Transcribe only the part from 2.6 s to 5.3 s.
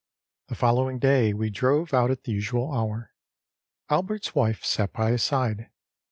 hour. Albertâs wife sat by his